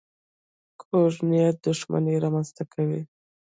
[0.81, 3.01] کوږ نیت دښمني رامنځته کوي